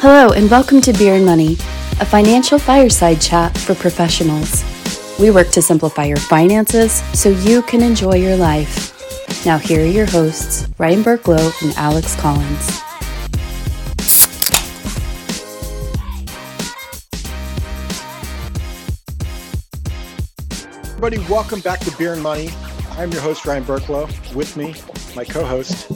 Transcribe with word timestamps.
Hello, 0.00 0.30
and 0.30 0.48
welcome 0.48 0.80
to 0.82 0.92
Beer 0.92 1.16
and 1.16 1.26
Money, 1.26 1.54
a 1.98 2.06
financial 2.06 2.56
fireside 2.56 3.20
chat 3.20 3.58
for 3.58 3.74
professionals. 3.74 4.62
We 5.18 5.32
work 5.32 5.48
to 5.48 5.60
simplify 5.60 6.04
your 6.04 6.18
finances 6.18 7.02
so 7.18 7.30
you 7.30 7.62
can 7.62 7.82
enjoy 7.82 8.14
your 8.14 8.36
life. 8.36 8.94
Now, 9.44 9.58
here 9.58 9.80
are 9.80 9.84
your 9.84 10.06
hosts, 10.06 10.68
Ryan 10.78 11.02
Burklo 11.02 11.52
and 11.64 11.76
Alex 11.76 12.14
Collins. 12.14 12.80
Everybody, 20.90 21.18
welcome 21.28 21.58
back 21.58 21.80
to 21.80 21.90
Beer 21.96 22.12
and 22.12 22.22
Money. 22.22 22.50
I'm 22.92 23.10
your 23.10 23.22
host, 23.22 23.44
Ryan 23.44 23.64
Burklo. 23.64 24.06
With 24.32 24.56
me, 24.56 24.76
my 25.16 25.24
co 25.24 25.44
host, 25.44 25.90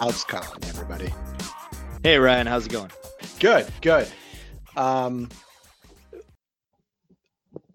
Alex 0.00 0.24
Collins, 0.24 0.70
everybody. 0.70 1.12
Hey, 2.04 2.18
Ryan, 2.18 2.46
how's 2.46 2.66
it 2.66 2.72
going? 2.72 2.90
Good, 3.40 3.66
good. 3.80 4.06
Um, 4.76 5.30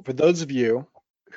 for 0.03 0.13
those 0.13 0.43
of 0.43 0.51
you 0.51 0.85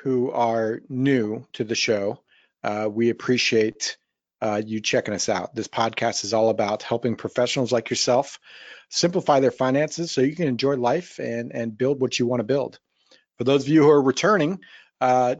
who 0.03 0.29
are 0.29 0.79
new 0.89 1.43
to 1.53 1.63
the 1.63 1.73
show, 1.73 2.19
uh, 2.63 2.87
we 2.91 3.09
appreciate 3.09 3.97
uh, 4.43 4.61
you 4.63 4.79
checking 4.79 5.15
us 5.15 5.27
out. 5.27 5.55
This 5.55 5.67
podcast 5.67 6.23
is 6.23 6.35
all 6.35 6.49
about 6.49 6.83
helping 6.83 7.15
professionals 7.15 7.71
like 7.71 7.89
yourself 7.89 8.39
simplify 8.89 9.39
their 9.39 9.49
finances 9.49 10.11
so 10.11 10.21
you 10.21 10.35
can 10.35 10.47
enjoy 10.47 10.75
life 10.75 11.17
and, 11.17 11.51
and 11.51 11.75
build 11.75 11.99
what 11.99 12.19
you 12.19 12.27
want 12.27 12.41
to 12.41 12.45
build. 12.45 12.77
For 13.39 13.43
those 13.43 13.63
of 13.63 13.69
you 13.69 13.81
who 13.81 13.89
are 13.89 14.03
returning, 14.03 14.59
uh, 15.01 15.37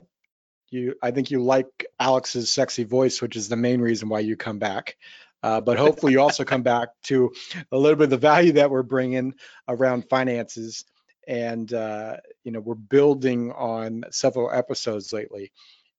you, 0.71 0.95
I 1.03 1.11
think 1.11 1.29
you 1.29 1.43
like 1.43 1.85
Alex's 1.99 2.49
sexy 2.49 2.83
voice, 2.83 3.21
which 3.21 3.35
is 3.35 3.47
the 3.47 3.55
main 3.55 3.79
reason 3.79 4.09
why 4.09 4.21
you 4.21 4.35
come 4.35 4.57
back. 4.57 4.97
Uh, 5.43 5.59
but 5.59 5.77
hopefully 5.77 6.13
you 6.13 6.21
also 6.21 6.45
come 6.45 6.63
back 6.63 6.89
to 7.03 7.33
a 7.71 7.77
little 7.77 7.97
bit 7.97 8.05
of 8.05 8.09
the 8.09 8.17
value 8.17 8.53
that 8.53 8.71
we're 8.71 8.81
bringing 8.81 9.35
around 9.67 10.09
finances. 10.09 10.85
And, 11.27 11.71
uh, 11.73 12.17
you 12.43 12.51
know, 12.51 12.61
we're 12.61 12.75
building 12.75 13.51
on 13.51 14.05
several 14.09 14.49
episodes 14.49 15.11
lately. 15.11 15.51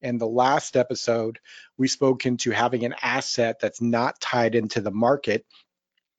And 0.02 0.20
the 0.20 0.26
last 0.26 0.76
episode, 0.76 1.38
we 1.78 1.88
spoke 1.88 2.26
into 2.26 2.50
having 2.50 2.84
an 2.84 2.94
asset 3.02 3.60
that's 3.60 3.80
not 3.80 4.20
tied 4.20 4.54
into 4.54 4.80
the 4.80 4.90
market 4.90 5.46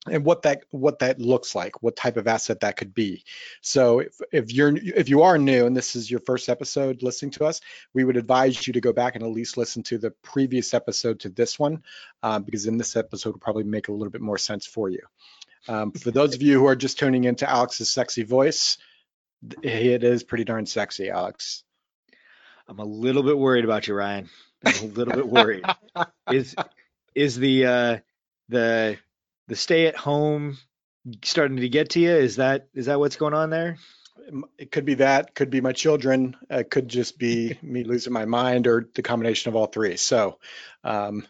and 0.09 0.23
what 0.23 0.44
that 0.44 0.64
what 0.72 1.00
that 1.00 1.20
looks 1.20 1.56
like 1.56 1.81
what 1.81 1.95
type 1.95 2.17
of 2.17 2.28
asset 2.28 2.59
that 2.61 2.78
could 2.78 2.94
be. 2.94 3.23
So 3.61 4.00
if, 4.00 4.20
if 4.31 4.53
you're 4.53 4.75
if 4.75 5.09
you 5.09 5.23
are 5.23 5.38
new 5.38 5.66
and 5.66 5.75
this 5.75 5.95
is 5.95 6.09
your 6.09 6.20
first 6.20 6.50
episode 6.50 7.03
listening 7.03 7.31
to 7.31 7.45
us 7.45 7.62
we 7.94 8.03
would 8.03 8.17
advise 8.17 8.66
you 8.67 8.73
to 8.73 8.81
go 8.81 8.94
back 8.94 9.16
and 9.16 9.23
at 9.23 9.31
least 9.31 9.58
listen 9.58 9.84
to 9.84 9.97
the 9.97 10.12
previous 10.12 10.73
episode 10.73 11.22
to 11.22 11.30
this 11.30 11.58
one 11.58 11.84
um, 12.23 12.44
because 12.44 12.66
in 12.66 12.78
this 12.78 12.95
episode 12.95 13.34
will 13.34 13.39
probably 13.39 13.64
make 13.64 13.88
a 13.88 13.92
little 13.92 14.12
bit 14.12 14.22
more 14.22 14.38
sense 14.38 14.66
for 14.66 14.89
you. 14.89 15.02
Um, 15.67 15.92
for 15.92 16.12
those 16.12 16.36
of 16.36 16.42
you 16.42 16.59
who 16.59 16.67
are 16.67 16.75
just 16.75 17.00
tuning 17.00 17.23
into 17.23 17.50
alex's 17.50 17.92
sexy 17.92 18.23
voice 18.23 18.78
it 19.62 20.03
is 20.03 20.23
pretty 20.23 20.44
darn 20.44 20.66
sexy 20.66 21.09
alex. 21.09 21.64
I'm 22.67 22.80
a 22.80 22.86
little 22.86 23.23
bit 23.23 23.38
worried 23.38 23.66
about 23.66 23.88
you 23.88 23.94
ryan. 23.94 24.30
I'm 24.66 24.84
a 24.84 24.88
little 24.88 25.14
bit 25.14 25.28
worried. 25.28 25.66
Is 26.31 26.56
is 27.14 27.38
the 27.38 27.66
uh 27.66 27.97
the 28.50 28.97
the 29.47 29.55
stay 29.55 29.88
at 29.88 29.95
home 29.95 30.57
starting 31.23 31.57
to 31.57 31.69
get 31.69 31.91
to 31.91 31.99
you? 31.99 32.11
Is 32.11 32.38
that 32.38 32.67
is 32.73 32.88
that 32.88 32.99
what's 32.99 33.15
going 33.15 33.33
on 33.33 33.49
there? 33.49 33.77
It 34.57 34.71
could 34.71 34.85
be 34.85 34.95
that, 34.95 35.35
could 35.35 35.49
be 35.49 35.61
my 35.61 35.73
children, 35.73 36.35
it 36.49 36.71
could 36.71 36.88
just 36.88 37.19
be 37.19 37.57
me 37.61 37.83
losing 37.83 38.13
my 38.13 38.25
mind, 38.25 38.67
or 38.67 38.89
the 38.95 39.01
combination 39.01 39.49
of 39.49 39.55
all 39.55 39.67
three. 39.67 39.97
So, 39.97 40.39
um, 40.83 41.27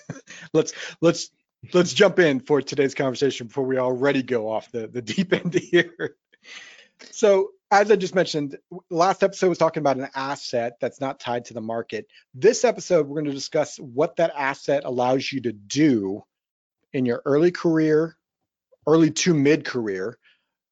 let's 0.52 0.72
let's 1.00 1.30
let's 1.74 1.92
jump 1.92 2.18
in 2.18 2.40
for 2.40 2.62
today's 2.62 2.94
conversation 2.94 3.48
before 3.48 3.64
we 3.64 3.78
already 3.78 4.22
go 4.22 4.50
off 4.50 4.70
the 4.70 4.86
the 4.86 5.02
deep 5.02 5.32
end 5.32 5.54
here. 5.54 6.16
So, 7.10 7.50
as 7.70 7.90
I 7.90 7.96
just 7.96 8.14
mentioned, 8.14 8.58
last 8.90 9.22
episode 9.22 9.48
was 9.48 9.58
talking 9.58 9.80
about 9.80 9.98
an 9.98 10.08
asset 10.14 10.78
that's 10.80 11.00
not 11.00 11.20
tied 11.20 11.44
to 11.46 11.54
the 11.54 11.60
market. 11.60 12.06
This 12.34 12.64
episode, 12.64 13.06
we're 13.06 13.20
going 13.20 13.26
to 13.26 13.32
discuss 13.32 13.76
what 13.76 14.16
that 14.16 14.32
asset 14.36 14.84
allows 14.84 15.30
you 15.32 15.40
to 15.42 15.52
do 15.52 16.24
in 16.92 17.06
your 17.06 17.22
early 17.24 17.50
career, 17.50 18.16
early 18.86 19.10
to 19.10 19.34
mid 19.34 19.64
career, 19.64 20.18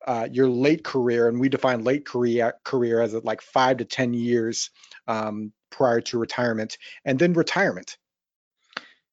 uh, 0.06 0.28
your 0.30 0.48
late 0.48 0.84
career, 0.84 1.28
and 1.28 1.40
we 1.40 1.48
define 1.48 1.84
late 1.84 2.06
career 2.06 2.54
career 2.64 3.00
as 3.00 3.14
like 3.14 3.42
five 3.42 3.78
to 3.78 3.84
ten 3.84 4.14
years 4.14 4.70
um, 5.06 5.52
prior 5.70 6.00
to 6.00 6.18
retirement, 6.18 6.78
and 7.04 7.18
then 7.18 7.32
retirement. 7.32 7.96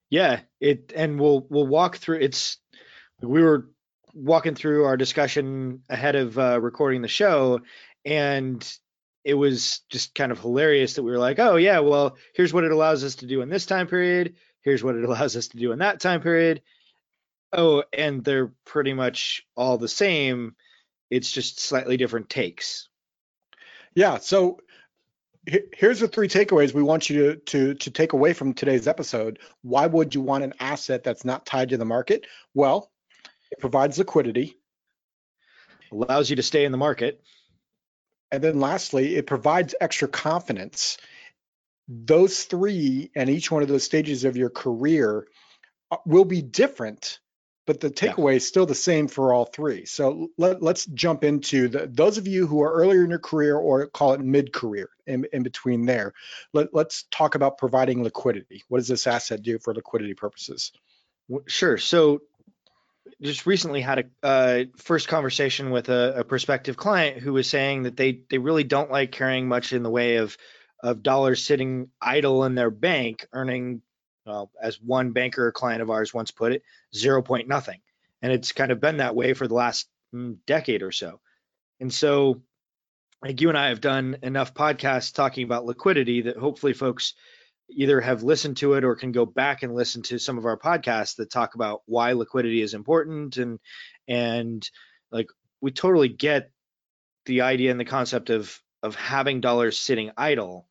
Yeah, 0.10 0.42
it 0.60 0.94
and 0.96 1.20
we'll 1.20 1.46
we'll 1.50 1.68
walk 1.68 1.98
through. 1.98 2.20
It's 2.20 2.58
we 3.22 3.42
were 3.42 3.70
walking 4.14 4.54
through 4.54 4.86
our 4.86 4.98
discussion 4.98 5.82
ahead 5.90 6.16
of 6.16 6.38
uh, 6.38 6.62
recording 6.62 7.02
the 7.02 7.08
show, 7.08 7.62
and 8.06 8.78
it 9.24 9.34
was 9.34 9.80
just 9.90 10.14
kind 10.14 10.32
of 10.32 10.40
hilarious 10.40 10.96
that 10.96 11.04
we 11.04 11.12
were 11.12 11.18
like, 11.18 11.40
oh 11.40 11.56
yeah, 11.56 11.80
well 11.80 12.18
here's 12.36 12.54
what 12.54 12.66
it 12.66 12.72
allows 12.72 13.04
us 13.04 13.16
to 13.16 13.26
do 13.26 13.42
in 13.42 13.50
this 13.50 13.66
time 13.66 13.88
period. 13.88 14.36
Here's 14.62 14.84
what 14.84 14.96
it 14.96 15.04
allows 15.10 15.36
us 15.36 15.48
to 15.50 15.58
do 15.58 15.72
in 15.72 15.80
that 15.80 16.00
time 16.00 16.22
period 16.22 16.62
Oh, 17.54 17.84
and 17.94 18.24
they're 18.24 18.52
pretty 18.66 18.94
much 18.94 19.46
all 19.56 19.78
the 19.78 19.88
same. 19.88 20.56
It's 21.12 21.32
just 21.32 21.60
slightly 21.60 21.98
different 21.98 22.30
takes. 22.30 22.90
Yeah. 23.94 24.18
So 24.18 24.60
here's 25.46 26.00
the 26.00 26.08
three 26.08 26.28
takeaways 26.28 26.74
we 26.74 26.84
want 26.84 27.10
you 27.10 27.18
to, 27.18 27.36
to 27.36 27.74
to 27.76 27.92
take 27.92 28.14
away 28.14 28.34
from 28.34 28.54
today's 28.54 28.88
episode. 28.88 29.40
Why 29.62 29.86
would 29.86 30.16
you 30.16 30.22
want 30.22 30.44
an 30.44 30.54
asset 30.60 31.04
that's 31.04 31.26
not 31.26 31.46
tied 31.46 31.70
to 31.70 31.78
the 31.78 31.86
market? 31.86 32.26
Well, 32.54 32.92
it 33.52 33.60
provides 33.60 34.00
liquidity, 34.00 34.56
allows 35.92 36.30
you 36.30 36.38
to 36.38 36.44
stay 36.44 36.66
in 36.66 36.72
the 36.72 36.78
market, 36.78 37.22
and 38.32 38.44
then 38.44 38.60
lastly, 38.60 39.16
it 39.16 39.28
provides 39.28 39.76
extra 39.80 40.08
confidence. 40.08 40.98
Those 41.88 42.46
three 42.46 43.12
and 43.16 43.30
each 43.30 43.52
one 43.52 43.62
of 43.62 43.68
those 43.68 43.84
stages 43.84 44.24
of 44.24 44.38
your 44.38 44.50
career 44.50 45.28
uh, 45.92 45.98
will 46.06 46.26
be 46.26 46.42
different 46.42 47.20
but 47.66 47.80
the 47.80 47.90
takeaway 47.90 48.32
yeah. 48.32 48.38
is 48.38 48.48
still 48.48 48.66
the 48.66 48.76
same 48.76 49.08
for 49.08 49.34
all 49.34 49.46
three. 49.46 49.86
So 49.86 50.30
let, 50.38 50.62
us 50.62 50.86
jump 50.86 51.24
into 51.24 51.70
the, 51.70 51.88
those 51.88 52.18
of 52.18 52.28
you 52.28 52.46
who 52.46 52.62
are 52.62 52.74
earlier 52.74 53.04
in 53.04 53.10
your 53.10 53.20
career 53.20 53.56
or 53.56 53.88
call 53.88 54.14
it 54.14 54.20
mid-career 54.20 54.90
in, 55.08 55.26
in 55.32 55.44
between 55.44 55.86
there. 55.86 56.14
Let, 56.52 56.74
let's 56.74 57.04
talk 57.10 57.36
about 57.36 57.58
providing 57.58 58.04
liquidity. 58.04 58.64
What 58.68 58.80
does 58.80 58.88
this 58.88 59.08
asset 59.08 59.42
do 59.42 59.60
for 59.60 59.74
liquidity 59.74 60.14
purposes? 60.14 60.72
Sure. 61.48 61.78
So 61.78 62.22
just 63.22 63.46
recently 63.46 63.82
had 63.82 64.10
a 64.24 64.26
uh, 64.26 64.64
first 64.78 65.08
conversation 65.08 65.72
with 65.72 65.90
a, 65.90 66.20
a, 66.20 66.24
prospective 66.24 66.76
client 66.76 67.22
who 67.22 67.34
was 67.34 67.50
saying 67.50 67.84
that 67.84 67.96
they 67.96 68.22
they 68.30 68.38
really 68.38 68.64
don't 68.64 68.92
like 68.92 69.12
carrying 69.12 69.48
much 69.48 69.74
in 69.74 69.84
the 69.84 69.90
way 69.90 70.18
of 70.18 70.38
of 70.82 71.04
dollars 71.04 71.44
sitting 71.44 71.90
idle 72.02 72.44
in 72.44 72.56
their 72.56 72.70
bank, 72.70 73.26
earning 73.32 73.82
well, 74.26 74.52
as 74.62 74.82
one 74.82 75.12
banker 75.12 75.52
client 75.52 75.82
of 75.82 75.90
ours 75.90 76.14
once 76.14 76.32
put 76.32 76.54
it, 76.54 76.64
zero 76.96 77.22
point 77.22 77.48
nothing. 77.48 77.82
And 78.22 78.32
it's 78.32 78.52
kind 78.52 78.72
of 78.72 78.80
been 78.80 78.98
that 78.98 79.16
way 79.16 79.34
for 79.34 79.48
the 79.48 79.54
last 79.54 79.88
mm, 80.14 80.38
decade 80.46 80.82
or 80.82 80.92
so. 80.92 81.20
And 81.80 81.94
so, 81.94 82.42
like 83.22 83.42
you 83.42 83.50
and 83.50 83.58
I 83.58 83.70
have 83.70 83.82
done 83.82 84.18
enough 84.24 84.54
podcasts 84.54 85.14
talking 85.14 85.44
about 85.44 85.66
liquidity 85.66 86.24
that 86.24 86.38
hopefully 86.38 86.74
folks 86.74 87.14
either 87.70 88.02
have 88.02 88.24
listened 88.24 88.58
to 88.58 88.74
it 88.74 88.84
or 88.84 88.96
can 88.96 89.12
go 89.12 89.26
back 89.26 89.64
and 89.64 89.74
listen 89.74 90.02
to 90.04 90.20
some 90.20 90.38
of 90.38 90.46
our 90.46 90.58
podcasts 90.58 91.16
that 91.18 91.32
talk 91.32 91.56
about 91.56 91.82
why 91.86 92.14
liquidity 92.14 92.62
is 92.62 92.74
important 92.74 93.38
and 93.38 93.60
and 94.08 94.70
like 95.12 95.28
we 95.62 95.72
totally 95.72 96.10
get 96.10 96.52
the 97.26 97.42
idea 97.42 97.72
and 97.72 97.80
the 97.80 97.86
concept 97.86 98.30
of 98.30 98.60
of 98.82 98.96
having 98.96 99.40
dollars 99.40 99.80
sitting 99.80 100.12
idle 100.18 100.68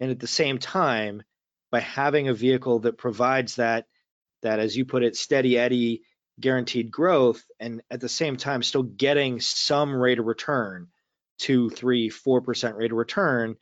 and 0.00 0.10
at 0.10 0.18
the 0.18 0.26
same 0.26 0.58
time 0.58 1.22
by 1.74 1.80
having 1.80 2.28
a 2.28 2.34
vehicle 2.34 2.78
that 2.78 2.96
provides 2.96 3.56
that 3.56 3.86
that 4.42 4.60
as 4.60 4.76
you 4.76 4.84
put 4.84 5.02
it 5.02 5.16
steady 5.16 5.58
eddy 5.58 6.02
guaranteed 6.38 6.88
growth 6.88 7.42
and 7.58 7.82
at 7.90 8.00
the 8.00 8.08
same 8.08 8.36
time 8.36 8.62
still 8.62 8.84
getting 8.84 9.40
some 9.40 9.92
rate 9.92 10.20
of 10.20 10.24
return 10.24 10.86
two 11.40 11.68
three 11.70 12.10
four 12.10 12.40
percent 12.42 12.76
rate 12.76 12.92
of 12.92 12.96
return 12.96 13.56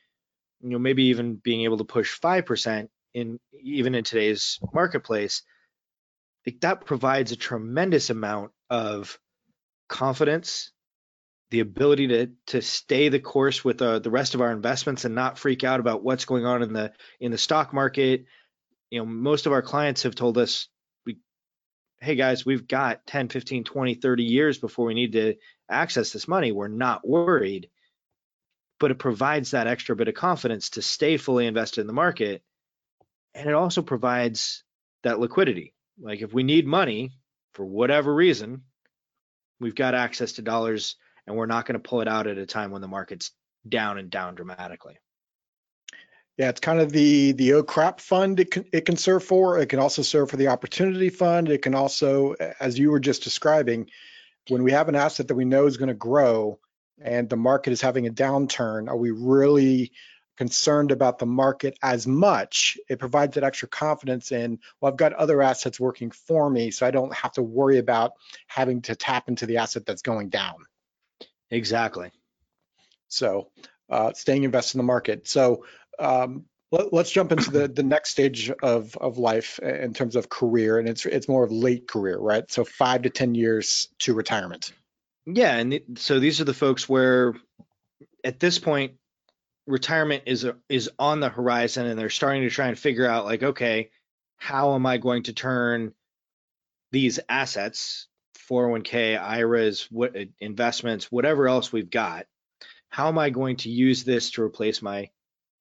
you 0.61 0.69
know 0.69 0.79
maybe 0.79 1.05
even 1.05 1.37
being 1.37 1.63
able 1.63 1.79
to 1.79 1.85
push 1.85 2.13
five 2.21 2.45
percent 2.45 2.91
in 3.15 3.41
even 3.63 3.95
in 3.95 4.05
today's 4.05 4.59
marketplace 4.75 5.43
that 6.61 6.85
provides 6.85 7.33
a 7.33 7.37
tremendous 7.37 8.11
amount 8.11 8.51
of 8.69 9.19
confidence 9.89 10.71
the 11.53 11.61
ability 11.61 12.09
to 12.09 12.31
to 12.47 12.63
stay 12.63 13.11
the 13.11 13.21
course 13.21 13.63
with 13.63 13.83
uh, 13.83 13.99
the 13.99 14.11
rest 14.11 14.35
of 14.35 14.41
our 14.41 14.51
investments 14.51 15.05
and 15.05 15.15
not 15.15 15.39
freak 15.39 15.65
out 15.65 15.81
about 15.81 16.03
what's 16.03 16.25
going 16.25 16.47
on 16.47 16.63
in 16.63 16.73
the 16.73 16.93
in 17.21 17.31
the 17.31 17.37
stock 17.37 17.75
market. 17.75 18.25
You 18.91 19.01
know 19.01 19.05
most 19.05 19.45
of 19.45 19.53
our 19.53 19.61
clients 19.61 20.05
have 20.05 20.15
told 20.15 20.39
us 20.39 20.69
we 21.05 21.19
hey 22.01 22.15
guys 22.15 22.47
we've 22.47 22.67
got 22.67 23.07
10 23.07 23.29
15 23.29 23.65
20 23.65 23.95
30 23.95 24.23
years 24.25 24.59
before 24.59 24.87
we 24.87 24.95
need 24.95 25.13
to 25.13 25.35
access 25.71 26.11
this 26.11 26.27
money. 26.27 26.53
We're 26.53 26.69
not 26.69 27.07
worried. 27.07 27.69
But 28.81 28.91
it 28.91 28.99
provides 28.99 29.51
that 29.51 29.67
extra 29.67 29.95
bit 29.95 30.09
of 30.09 30.15
confidence 30.15 30.71
to 30.71 30.83
stay 30.83 31.19
fully 31.19 31.47
invested 31.47 31.83
in 31.83 31.87
the 31.87 31.93
market. 31.93 32.43
And 33.35 33.47
it 33.47 33.55
also 33.55 33.83
provides 33.83 34.65
that 35.03 35.21
liquidity. 35.21 35.75
Like 36.01 36.23
if 36.23 36.33
we 36.33 36.45
need 36.45 36.67
money 36.67 37.13
for 37.53 37.67
whatever 37.67 38.13
reason 38.13 38.63
We've 39.63 39.75
got 39.77 39.95
access 39.95 40.33
to 40.33 40.43
dollars 40.43 40.97
and 41.27 41.37
we're 41.37 41.47
not 41.47 41.67
going 41.67 41.81
to 41.81 41.89
pull 41.89 42.01
it 42.01 42.09
out 42.09 42.27
at 42.27 42.39
a 42.39 42.47
time 42.47 42.71
when 42.71 42.83
the 42.83 42.89
market's 42.89 43.31
down 43.69 43.99
and 43.99 44.11
down 44.11 44.35
dramatically. 44.35 44.99
Yeah, 46.39 46.49
it's 46.49 46.61
kind 46.61 46.81
of 46.81 46.91
the 46.91 47.33
the 47.33 47.55
oh 47.55 47.63
crap 47.63 48.01
fund 48.01 48.41
it 48.41 48.51
can 48.51 48.65
it 48.73 48.87
can 48.87 48.97
serve 48.97 49.23
for. 49.23 49.59
It 49.59 49.69
can 49.69 49.79
also 49.79 50.03
serve 50.03 50.31
for 50.31 50.39
the 50.39 50.49
opportunity 50.49 51.11
fund. 51.11 51.49
It 51.49 51.63
can 51.63 51.75
also, 51.75 52.33
as 52.59 52.79
you 52.79 52.91
were 52.91 53.01
just 53.01 53.23
describing, 53.23 53.91
when 54.49 54.63
we 54.63 54.73
have 54.73 54.89
an 54.89 54.97
asset 54.97 55.29
that 55.29 55.35
we 55.35 55.45
know 55.45 55.67
is 55.67 55.77
going 55.77 55.89
to 55.89 55.95
grow 55.95 56.59
and 57.01 57.29
the 57.29 57.37
market 57.37 57.73
is 57.73 57.83
having 57.83 58.07
a 58.07 58.13
downturn, 58.13 58.89
are 58.89 58.97
we 58.97 59.11
really 59.11 59.93
concerned 60.39 60.91
about 60.91 61.19
the 61.19 61.27
market 61.27 61.79
as 61.83 62.07
much? 62.07 62.79
It 62.89 62.99
provides 62.99 63.35
that 63.35 63.45
extra 63.45 63.69
confidence 63.69 64.33
in, 64.33 64.59
well, 64.81 64.91
I've 64.91 64.99
got 64.99 65.13
other 65.13 65.43
assets 65.43 65.79
working 65.79 66.11
for 66.11 66.49
me, 66.49 66.71
so 66.71 66.87
I 66.87 66.91
don't 66.91 67.15
have 67.15 67.33
to 67.33 67.43
worry 67.43 67.79
about 67.79 68.13
having 68.47 68.83
to 68.83 68.97
tap 68.97 69.29
into 69.29 69.47
the 69.47 69.59
asset 69.59 69.85
that's 69.85 70.03
going 70.03 70.31
down. 70.31 70.65
Exactly. 71.53 72.11
So 73.09 73.51
uh, 73.91 74.13
staying 74.15 74.45
invested 74.45 74.77
in 74.77 74.79
the 74.79 74.85
market. 74.85 75.29
So 75.29 75.65
um, 75.99 76.47
let, 76.71 76.93
us 76.93 77.11
jump 77.11 77.31
into 77.31 77.51
the, 77.51 77.69
the 77.69 77.83
next 77.83 78.11
stage 78.11 78.51
of, 78.63 78.97
of 78.97 79.19
life 79.19 79.59
in 79.59 79.93
terms 79.93 80.17
of 80.17 80.31
career, 80.31 80.79
and 80.79 80.89
it's 80.89 81.05
it's 81.05 81.29
more 81.29 81.45
of 81.45 81.53
late 81.53 81.87
career, 81.87 82.19
right? 82.19 82.51
So 82.51 82.65
five 82.65 83.03
to 83.03 83.11
ten 83.11 83.35
years 83.35 83.89
to 84.01 84.15
retirement. 84.15 84.73
Yeah, 85.27 85.55
and 85.57 85.79
so 85.97 86.19
these 86.19 86.41
are 86.41 86.45
the 86.45 86.55
folks 86.55 86.89
where, 86.89 87.35
at 88.25 88.41
this 88.41 88.59
point, 88.59 88.95
retirement 89.67 90.25
is 90.27 90.45
a, 90.45 90.57
is 90.71 90.91
on 90.99 91.21
the 91.21 91.29
horizon, 91.29 91.87
and 91.87 91.99
they're 91.99 92.11
starting 92.11 92.43
to 92.43 92.51
try 92.51 92.69
and 92.69 92.79
figure 92.79 93.07
out 93.07 93.27
like, 93.27 93.43
okay, 93.43 93.91
how 94.39 94.75
am 94.75 94.87
I 94.87 94.97
going 94.97 95.25
to 95.25 95.35
turn 95.35 95.93
these 96.91 97.21
assets, 97.29 98.09
401k, 98.51 99.21
IRAs, 99.21 99.89
what 99.91 100.17
investments, 100.41 101.11
whatever 101.11 101.49
else 101.49 101.73
we've 101.73 101.91
got, 101.91 102.27
how 102.89 103.09
am 103.09 103.19
I 103.19 103.31
going 103.31 103.57
to 103.59 103.71
use 103.71 104.05
this 104.05 104.33
to 104.33 104.43
replace 104.43 104.83
my 104.83 105.11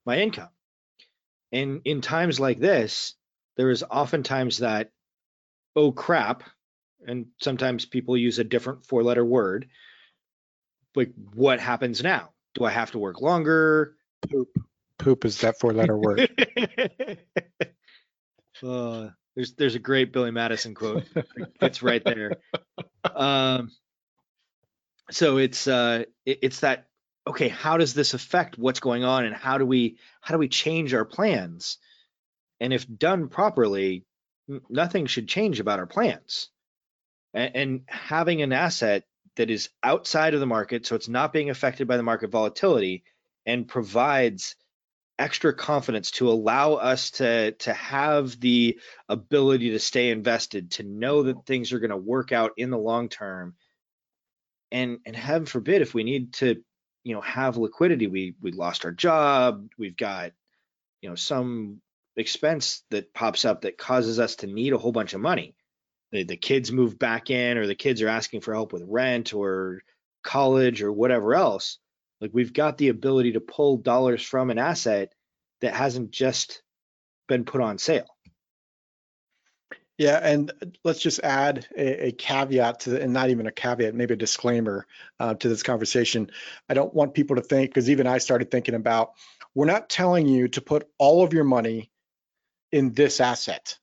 my 0.06 0.20
income. 0.20 0.50
And 1.52 1.82
in 1.86 2.02
times 2.02 2.40
like 2.40 2.60
this, 2.60 3.16
there 3.58 3.70
is 3.70 3.84
oftentimes 3.84 4.60
that, 4.60 4.92
oh 5.76 5.92
crap, 5.92 6.44
and 7.06 7.28
sometimes 7.42 7.86
people 7.86 8.16
use 8.18 8.40
a 8.40 8.44
different 8.44 8.86
four 8.86 9.04
letter 9.04 9.26
word. 9.26 9.68
Like, 10.96 11.12
what 11.34 11.60
happens 11.60 12.04
now? 12.04 12.32
Do 12.56 12.66
I 12.66 12.72
have 12.72 12.92
to 12.92 13.00
work 13.00 13.22
longer? 13.22 13.96
Poop. 14.30 14.50
Poop 14.98 15.26
is 15.26 15.42
that 15.42 15.60
four 15.60 15.74
letter 15.74 15.98
word. 15.98 16.30
uh, 18.64 19.10
there's 19.36 19.54
there's 19.54 19.76
a 19.76 19.80
great 19.80 20.12
Billy 20.12 20.32
Madison 20.32 20.74
quote. 20.74 21.06
it's 21.62 21.82
right 21.82 22.04
there. 22.04 22.38
Um, 23.04 23.72
so 25.10 25.38
it's 25.38 25.68
uh, 25.68 26.04
it, 26.26 26.40
it's 26.42 26.60
that 26.62 26.88
okay, 27.28 27.50
how 27.50 27.78
does 27.78 27.94
this 27.94 28.14
affect 28.14 28.58
what's 28.58 28.80
going 28.80 29.04
on 29.04 29.26
and 29.26 29.36
how 29.36 29.58
do 29.58 29.66
we 29.66 29.98
how 30.22 30.34
do 30.34 30.40
we 30.40 30.50
change 30.50 30.94
our 30.94 31.06
plans? 31.06 31.78
And 32.60 32.74
if 32.74 32.86
done 32.88 33.28
properly, 33.28 34.06
nothing 34.70 35.08
should 35.08 35.28
change 35.28 35.60
about 35.60 35.80
our 35.80 35.88
plans. 35.88 36.50
And, 37.34 37.56
and 37.56 37.82
having 37.88 38.42
an 38.42 38.54
asset 38.54 39.04
that 39.38 39.50
is 39.50 39.70
outside 39.82 40.34
of 40.34 40.40
the 40.40 40.46
market, 40.46 40.86
so 40.86 40.96
it's 40.96 41.08
not 41.08 41.34
being 41.34 41.50
affected 41.50 41.88
by 41.88 41.98
the 41.98 42.04
market 42.04 42.30
volatility, 42.32 43.04
and 43.46 43.68
provides 43.68 44.56
extra 45.22 45.54
confidence 45.54 46.12
to 46.12 46.30
allow 46.30 46.74
us 46.74 47.12
to 47.12 47.52
to 47.52 47.74
have 47.74 48.40
the 48.40 48.80
ability 49.08 49.72
to 49.72 49.80
stay 49.80 50.10
invested, 50.10 50.72
to 50.72 50.84
know 50.84 51.24
that 51.24 51.46
things 51.46 51.72
are 51.72 51.80
going 51.80 51.92
to 51.92 51.98
work 51.98 52.32
out 52.32 52.52
in 52.58 52.72
the 52.72 52.78
long 52.78 53.08
term. 53.08 53.56
And 54.72 55.00
and 55.06 55.16
heaven 55.16 55.46
forbid 55.46 55.82
if 55.82 55.94
we 55.94 56.04
need 56.04 56.34
to 56.36 56.64
you 57.04 57.14
know 57.14 57.22
have 57.22 57.58
liquidity 57.58 58.08
we 58.08 58.36
we 58.42 58.52
lost 58.52 58.86
our 58.86 58.92
job 58.92 59.68
we've 59.78 59.98
got 59.98 60.32
you 61.02 61.10
know 61.10 61.16
some 61.16 61.82
expense 62.16 62.84
that 62.92 63.14
pops 63.14 63.46
up 63.46 63.62
that 63.62 63.78
causes 63.78 64.20
us 64.20 64.38
to 64.38 64.48
need 64.48 64.74
a 64.74 64.78
whole 64.78 64.92
bunch 64.92 65.14
of 65.14 65.22
money 65.22 65.56
the, 66.12 66.24
the 66.24 66.38
kids 66.38 66.72
move 66.72 67.00
back 67.00 67.30
in 67.30 67.58
or 67.58 67.68
the 67.68 67.76
kids 67.76 68.02
are 68.02 68.10
asking 68.10 68.42
for 68.42 68.54
help 68.54 68.74
with 68.74 68.84
rent 68.86 69.34
or 69.34 69.82
college 70.24 70.84
or 70.84 70.92
whatever 70.92 71.34
else 71.34 71.80
like 72.22 72.32
we've 72.34 72.54
got 72.54 72.78
the 72.78 72.90
ability 72.90 73.34
to 73.34 73.42
pull 73.42 73.78
dollars 73.78 74.24
from 74.24 74.50
an 74.50 74.58
asset 74.58 75.14
that 75.60 75.74
hasn't 75.74 76.12
just 76.12 76.62
been 77.28 77.44
put 77.44 77.62
on 77.62 77.78
sale 77.78 78.08
yeah, 80.02 80.20
and 80.20 80.52
let's 80.84 81.00
just 81.00 81.20
add 81.20 81.68
a, 81.78 82.08
a 82.08 82.12
caveat 82.12 82.80
to, 82.82 82.90
the, 82.90 83.04
and 83.04 83.14
not 83.14 83.30
even 83.30 83.46
a 83.46 83.52
caveat, 83.52 83.94
maybe 83.94 84.16
a 84.16 84.18
disclaimer 84.18 84.88
uh, 85.20 85.36
to 85.36 85.48
this 85.48 85.62
conversation. 85.62 86.32
I 86.68 86.74
don't 86.74 86.92
want 86.92 87.14
people 87.14 87.36
to 87.36 87.44
think, 87.44 87.70
because 87.70 87.88
even 87.88 88.08
I 88.08 88.18
started 88.18 88.50
thinking 88.50 88.74
about, 88.74 89.12
we're 89.54 89.68
not 89.68 89.90
telling 89.90 90.28
you 90.28 90.48
to 90.48 90.62
put 90.62 90.90
all 90.98 91.24
of 91.24 91.34
your 91.34 91.44
money 91.44 91.92
in 92.72 92.94
this 92.94 93.20
asset. 93.20 93.78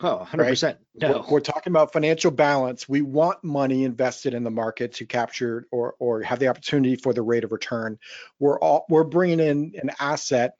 Oh, 0.00 0.26
100%. 0.30 0.62
Right? 0.62 0.76
No. 0.94 1.24
We're, 1.26 1.32
we're, 1.32 1.40
talking 1.40 1.72
about 1.72 1.92
financial 1.92 2.30
balance. 2.30 2.88
We 2.88 3.02
want 3.02 3.42
money 3.42 3.82
invested 3.82 4.32
in 4.32 4.44
the 4.44 4.50
market 4.50 4.94
to 4.94 5.06
capture 5.06 5.66
or, 5.72 5.96
or 5.98 6.22
have 6.22 6.38
the 6.38 6.48
opportunity 6.48 6.94
for 6.94 7.12
the 7.12 7.22
rate 7.22 7.42
of 7.42 7.50
return. 7.50 7.98
We're 8.38 8.60
all, 8.60 8.86
we're 8.88 9.04
bringing 9.04 9.40
in 9.40 9.72
an 9.82 9.90
asset 9.98 10.54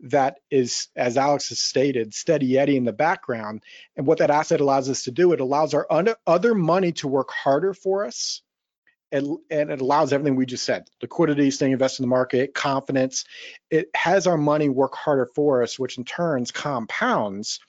that 0.00 0.38
is, 0.50 0.88
as 0.96 1.16
Alex 1.16 1.50
has 1.50 1.60
stated, 1.60 2.14
steady 2.14 2.58
Eddie 2.58 2.76
in 2.76 2.84
the 2.84 2.92
background. 2.92 3.62
And 3.96 4.06
what 4.06 4.18
that 4.18 4.30
asset 4.30 4.60
allows 4.60 4.90
us 4.90 5.04
to 5.04 5.12
do, 5.12 5.32
it 5.32 5.40
allows 5.40 5.72
our 5.72 5.86
other 6.26 6.54
money 6.54 6.92
to 6.92 7.08
work 7.08 7.30
harder 7.30 7.74
for 7.74 8.04
us. 8.04 8.42
And, 9.12 9.38
and 9.50 9.70
it 9.70 9.80
allows 9.80 10.12
everything 10.12 10.34
we 10.34 10.46
just 10.46 10.64
said 10.64 10.88
liquidity, 11.00 11.52
staying 11.52 11.70
invested 11.70 12.02
in 12.02 12.08
the 12.08 12.14
market, 12.14 12.54
confidence. 12.54 13.24
It 13.70 13.88
has 13.94 14.26
our 14.26 14.36
money 14.36 14.68
work 14.68 14.96
harder 14.96 15.30
for 15.36 15.62
us, 15.62 15.78
which 15.78 15.96
in 15.96 16.04
turns 16.04 16.50
compounds. 16.50 17.60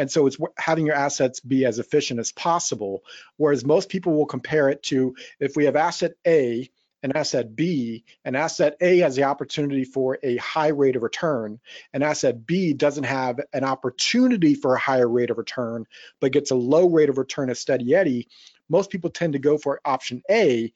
And 0.00 0.10
so 0.10 0.26
it's 0.26 0.38
having 0.56 0.86
your 0.86 0.94
assets 0.94 1.40
be 1.40 1.66
as 1.66 1.78
efficient 1.78 2.20
as 2.20 2.32
possible. 2.32 3.04
Whereas 3.36 3.66
most 3.66 3.90
people 3.90 4.14
will 4.14 4.24
compare 4.24 4.70
it 4.70 4.82
to 4.84 5.14
if 5.38 5.56
we 5.56 5.66
have 5.66 5.76
asset 5.76 6.12
A 6.26 6.70
and 7.02 7.14
asset 7.14 7.54
B, 7.54 8.04
and 8.24 8.34
asset 8.34 8.76
A 8.80 8.98
has 9.00 9.14
the 9.16 9.24
opportunity 9.24 9.84
for 9.84 10.18
a 10.22 10.38
high 10.38 10.68
rate 10.68 10.96
of 10.96 11.02
return, 11.02 11.60
and 11.92 12.02
asset 12.02 12.46
B 12.46 12.72
doesn't 12.72 13.04
have 13.04 13.40
an 13.52 13.62
opportunity 13.62 14.54
for 14.54 14.74
a 14.74 14.80
higher 14.80 15.08
rate 15.08 15.30
of 15.30 15.36
return, 15.36 15.86
but 16.18 16.32
gets 16.32 16.50
a 16.50 16.54
low 16.54 16.88
rate 16.88 17.10
of 17.10 17.18
return 17.18 17.50
as 17.50 17.58
steady 17.58 17.94
Eddie, 17.94 18.28
most 18.70 18.88
people 18.88 19.10
tend 19.10 19.34
to 19.34 19.38
go 19.38 19.58
for 19.58 19.82
option 19.84 20.22
A, 20.30 20.72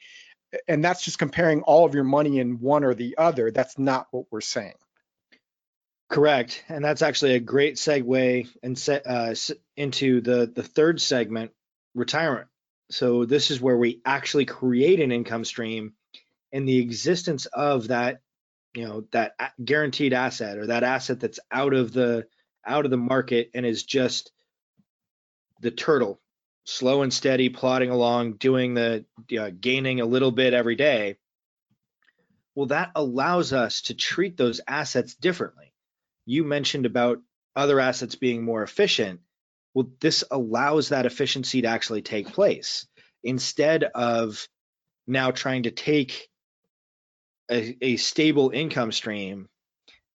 and 0.68 0.84
that's 0.84 1.02
just 1.02 1.18
comparing 1.18 1.62
all 1.62 1.86
of 1.86 1.94
your 1.94 2.04
money 2.04 2.40
in 2.40 2.60
one 2.60 2.84
or 2.84 2.94
the 2.94 3.16
other. 3.16 3.50
That's 3.50 3.78
not 3.78 4.06
what 4.10 4.26
we're 4.30 4.42
saying. 4.42 4.74
Correct, 6.10 6.64
and 6.68 6.84
that's 6.84 7.02
actually 7.02 7.34
a 7.34 7.40
great 7.40 7.76
segue 7.76 8.48
and 8.62 8.78
set, 8.78 9.06
uh, 9.06 9.34
into 9.76 10.20
the 10.20 10.46
the 10.54 10.62
third 10.62 11.00
segment, 11.00 11.52
retirement. 11.94 12.48
So 12.90 13.24
this 13.24 13.50
is 13.50 13.60
where 13.60 13.76
we 13.76 14.00
actually 14.04 14.44
create 14.44 15.00
an 15.00 15.12
income 15.12 15.44
stream 15.44 15.94
and 16.52 16.68
the 16.68 16.78
existence 16.78 17.46
of 17.46 17.88
that 17.88 18.20
you 18.74 18.84
know 18.84 19.04
that 19.12 19.34
guaranteed 19.62 20.12
asset 20.14 20.58
or 20.58 20.68
that 20.68 20.84
asset 20.84 21.20
that's 21.20 21.40
out 21.50 21.74
of 21.74 21.92
the 21.92 22.26
out 22.66 22.84
of 22.84 22.90
the 22.90 22.96
market 22.96 23.50
and 23.54 23.66
is 23.66 23.82
just 23.82 24.32
the 25.60 25.70
turtle 25.70 26.20
slow 26.64 27.02
and 27.02 27.12
steady 27.12 27.50
plodding 27.50 27.90
along 27.90 28.34
doing 28.34 28.74
the 28.74 29.04
uh, 29.38 29.50
gaining 29.60 30.00
a 30.00 30.06
little 30.06 30.32
bit 30.32 30.54
every 30.54 30.76
day. 30.76 31.16
Well 32.54 32.66
that 32.66 32.92
allows 32.94 33.52
us 33.52 33.82
to 33.82 33.94
treat 33.94 34.36
those 34.36 34.60
assets 34.66 35.14
differently 35.14 35.73
you 36.26 36.44
mentioned 36.44 36.86
about 36.86 37.20
other 37.56 37.80
assets 37.80 38.14
being 38.14 38.42
more 38.42 38.62
efficient 38.62 39.20
well 39.74 39.88
this 40.00 40.24
allows 40.30 40.88
that 40.88 41.06
efficiency 41.06 41.62
to 41.62 41.68
actually 41.68 42.02
take 42.02 42.32
place 42.32 42.86
instead 43.22 43.84
of 43.84 44.48
now 45.06 45.30
trying 45.30 45.64
to 45.64 45.70
take 45.70 46.28
a, 47.50 47.76
a 47.80 47.96
stable 47.96 48.50
income 48.50 48.92
stream 48.92 49.48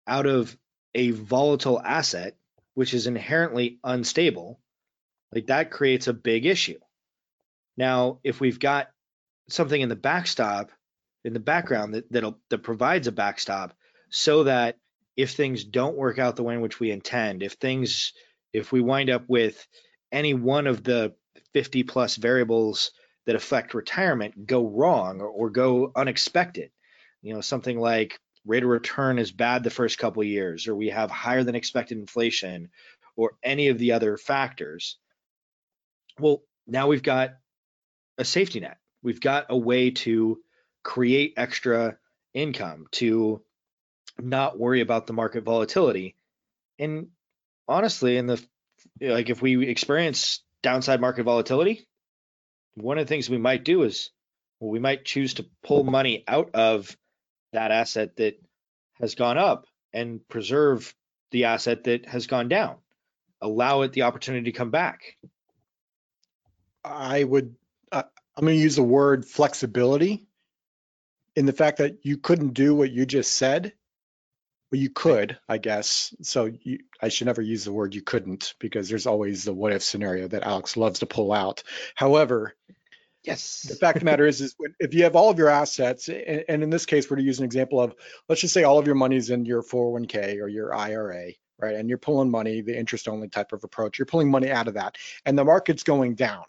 out 0.07 0.27
of 0.27 0.57
a 0.95 1.11
volatile 1.11 1.81
asset, 1.81 2.37
which 2.75 2.95
is 2.95 3.07
inherently 3.07 3.79
unstable, 3.85 4.61
like 5.35 5.47
that 5.47 5.71
creates 5.71 6.09
a 6.09 6.15
big 6.15 6.47
issue. 6.47 6.79
Now, 7.77 8.21
if 8.25 8.41
we've 8.41 8.59
got 8.59 8.89
something 9.49 9.81
in 9.81 9.89
the 9.89 9.97
backstop, 9.97 10.71
in 11.25 11.33
the 11.33 11.41
background 11.41 11.95
that 11.95 12.11
that'll, 12.11 12.39
that 12.51 12.59
provides 12.59 13.07
a 13.07 13.13
backstop, 13.13 13.75
so 14.11 14.45
that 14.45 14.77
if 15.19 15.33
things 15.33 15.65
don't 15.65 15.97
work 15.97 16.19
out 16.19 16.37
the 16.37 16.43
way 16.43 16.55
in 16.55 16.63
which 16.63 16.81
we 16.81 16.91
intend, 16.91 17.43
if 17.43 17.53
things, 17.55 18.15
if 18.55 18.73
we 18.73 18.81
wind 18.81 19.11
up 19.11 19.25
with 19.29 19.67
any 20.11 20.33
one 20.33 20.67
of 20.67 20.83
the 20.83 21.15
50 21.53 21.83
plus 21.83 22.17
variables 22.17 22.93
that 23.27 23.37
affect 23.37 23.75
retirement 23.75 24.47
go 24.47 24.67
wrong 24.67 25.21
or, 25.21 25.27
or 25.27 25.51
go 25.51 25.93
unexpected, 25.95 26.71
you 27.21 27.35
know 27.35 27.41
something 27.41 27.79
like 27.79 28.19
rate 28.47 28.63
of 28.63 28.71
return 28.71 29.19
is 29.19 29.33
bad 29.33 29.63
the 29.63 29.71
first 29.71 29.99
couple 29.99 30.25
years 30.25 30.69
or 30.69 30.75
we 30.75 30.89
have 30.89 31.11
higher 31.11 31.45
than 31.45 31.55
expected 31.57 31.99
inflation 31.99 32.71
or 33.17 33.33
any 33.43 33.69
of 33.69 33.79
the 33.79 33.93
other 33.93 34.17
factors 34.17 34.97
well 36.21 36.43
now 36.69 36.87
we've 36.87 37.03
got 37.03 37.35
a 38.19 38.25
safety 38.25 38.61
net. 38.61 38.77
We've 39.03 39.21
got 39.21 39.47
a 39.49 39.57
way 39.57 39.91
to 39.91 40.41
create 40.83 41.35
extra 41.37 41.97
income 42.35 42.87
to 42.93 43.43
not 44.21 44.59
worry 44.59 44.81
about 44.81 45.07
the 45.07 45.13
market 45.13 45.45
volatility. 45.45 46.17
And 46.79 47.09
honestly, 47.67 48.17
in 48.17 48.27
the 48.27 48.43
like 49.01 49.31
if 49.31 49.43
we 49.43 49.67
experience 49.69 50.43
downside 50.63 51.01
market 51.01 51.25
volatility, 51.25 51.87
one 52.75 52.99
of 52.99 53.07
the 53.07 53.09
things 53.09 53.29
we 53.29 53.39
might 53.39 53.65
do 53.65 53.83
is 53.83 54.11
well, 54.61 54.71
we 54.71 54.79
might 54.79 55.05
choose 55.05 55.35
to 55.35 55.47
pull 55.63 55.85
money 55.85 56.25
out 56.27 56.51
of 56.55 56.97
that 57.53 57.71
asset 57.71 58.17
that 58.17 58.41
has 59.01 59.15
gone 59.15 59.39
up 59.39 59.67
and 59.93 60.27
preserve 60.29 60.95
the 61.31 61.45
asset 61.45 61.85
that 61.85 62.07
has 62.07 62.27
gone 62.27 62.49
down. 62.49 62.77
Allow 63.41 63.83
it 63.83 63.93
the 63.93 64.03
opportunity 64.03 64.51
to 64.51 64.57
come 64.57 64.71
back. 64.71 65.17
I 66.85 67.23
would, 67.23 67.55
uh, 67.93 68.03
I'm 68.37 68.45
going 68.45 68.57
to 68.57 68.63
use 68.63 68.77
the 68.77 68.83
word 68.83 69.25
flexibility 69.25 70.27
in 71.37 71.47
the 71.47 71.53
fact 71.53 71.79
that 71.79 71.99
you 72.03 72.17
couldn't 72.17 72.55
do 72.55 72.75
what 72.75 72.91
you 72.91 73.07
just 73.07 73.35
said. 73.35 73.73
Well, 74.71 74.81
you 74.81 74.91
could, 74.91 75.39
I 75.49 75.59
guess. 75.59 76.15
So 76.23 76.51
you, 76.63 76.81
I 77.01 77.09
should 77.09 77.27
never 77.27 77.41
use 77.41 77.65
the 77.65 77.73
word 77.73 77.95
you 77.95 78.03
couldn't 78.03 78.55
because 78.59 78.89
there's 78.89 79.07
always 79.07 79.45
the 79.45 79.55
what 79.55 79.73
if 79.73 79.83
scenario 79.83 80.29
that 80.29 80.43
Alex 80.43 80.77
loves 80.77 81.01
to 81.01 81.07
pull 81.07 81.33
out. 81.33 81.63
However, 81.95 82.55
Yes. 83.25 83.63
The 83.63 83.75
fact 83.75 83.97
of 83.97 84.01
the 84.01 84.07
matter 84.07 84.27
is, 84.27 84.41
is 84.41 84.55
if 84.79 84.95
you 84.95 85.05
have 85.05 85.17
all 85.17 85.29
of 85.29 85.39
your 85.39 85.49
assets, 85.49 86.09
and, 86.09 86.45
and 86.49 86.63
in 86.63 86.71
this 86.71 86.87
case, 86.87 87.11
we're 87.11 87.17
to 87.17 87.23
use 87.23 87.39
an 87.39 87.45
example 87.45 87.81
of, 87.81 87.95
let's 88.29 88.41
just 88.41 88.55
say 88.55 88.63
all 88.63 88.79
of 88.79 88.87
your 88.87 88.95
money's 88.95 89.31
in 89.31 89.45
your 89.45 89.63
401k 89.63 90.41
or 90.41 90.49
your 90.49 90.75
IRA, 90.75 91.33
right? 91.59 91.75
And 91.75 91.89
you're 91.89 91.99
pulling 91.99 92.31
money, 92.31 92.63
the 92.63 92.79
interest 92.79 93.09
only 93.09 93.29
type 93.29 93.53
of 93.53 93.65
approach, 93.65 93.99
you're 93.99 94.07
pulling 94.07 94.31
money 94.31 94.51
out 94.51 94.69
of 94.69 94.75
that, 94.75 94.97
and 95.27 95.37
the 95.37 95.45
market's 95.45 95.83
going 95.83 96.15
down. 96.15 96.45